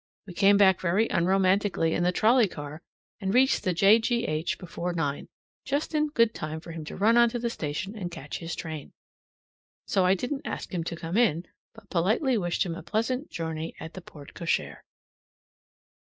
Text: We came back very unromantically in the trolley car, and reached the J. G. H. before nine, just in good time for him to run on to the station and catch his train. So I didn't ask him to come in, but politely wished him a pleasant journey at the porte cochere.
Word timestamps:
We 0.25 0.33
came 0.33 0.57
back 0.57 0.81
very 0.81 1.07
unromantically 1.09 1.91
in 1.93 2.01
the 2.01 2.11
trolley 2.11 2.47
car, 2.47 2.81
and 3.19 3.31
reached 3.35 3.61
the 3.63 3.71
J. 3.71 3.99
G. 3.99 4.23
H. 4.25 4.57
before 4.57 4.93
nine, 4.93 5.27
just 5.63 5.93
in 5.93 6.07
good 6.07 6.33
time 6.33 6.59
for 6.59 6.71
him 6.71 6.83
to 6.85 6.95
run 6.95 7.17
on 7.17 7.29
to 7.29 7.37
the 7.37 7.51
station 7.51 7.95
and 7.95 8.09
catch 8.09 8.39
his 8.39 8.55
train. 8.55 8.93
So 9.85 10.03
I 10.03 10.15
didn't 10.15 10.41
ask 10.43 10.73
him 10.73 10.83
to 10.85 10.95
come 10.95 11.17
in, 11.17 11.45
but 11.75 11.91
politely 11.91 12.35
wished 12.35 12.65
him 12.65 12.73
a 12.73 12.81
pleasant 12.81 13.29
journey 13.29 13.75
at 13.79 13.93
the 13.93 14.01
porte 14.01 14.33
cochere. 14.33 14.81